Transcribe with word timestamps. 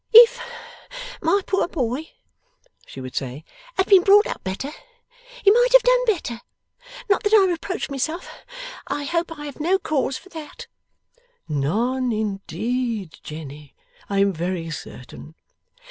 'If 0.11 0.41
my 1.21 1.41
poor 1.45 1.67
boy,' 1.67 2.09
she 2.87 2.99
would 2.99 3.15
say, 3.15 3.45
'had 3.77 3.85
been 3.85 4.01
brought 4.01 4.25
up 4.25 4.43
better, 4.43 4.71
he 5.43 5.51
might 5.51 5.73
have 5.73 5.83
done 5.83 6.05
better. 6.07 6.41
Not 7.07 7.21
that 7.21 7.35
I 7.35 7.45
reproach 7.45 7.87
myself. 7.91 8.27
I 8.87 9.03
hope 9.03 9.31
I 9.37 9.45
have 9.45 9.59
no 9.59 9.77
cause 9.77 10.17
for 10.17 10.29
that.' 10.29 10.65
'None 11.47 12.11
indeed, 12.11 13.19
Jenny, 13.21 13.75
I 14.09 14.17
am 14.17 14.33
very 14.33 14.71
certain. 14.71 15.35